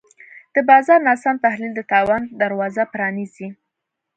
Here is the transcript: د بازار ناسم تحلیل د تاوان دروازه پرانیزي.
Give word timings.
د 0.55 0.57
بازار 0.69 0.99
ناسم 1.07 1.35
تحلیل 1.45 1.71
د 1.75 1.81
تاوان 1.91 2.23
دروازه 2.41 2.83
پرانیزي. 2.93 3.47